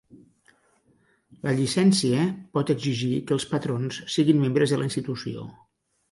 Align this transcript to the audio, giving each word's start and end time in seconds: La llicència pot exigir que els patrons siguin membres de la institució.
La 1.47 1.51
llicència 1.59 2.23
pot 2.57 2.71
exigir 2.73 3.09
que 3.31 3.35
els 3.37 3.45
patrons 3.51 3.99
siguin 4.15 4.41
membres 4.45 4.73
de 4.75 4.81
la 4.81 4.89
institució. 4.89 5.45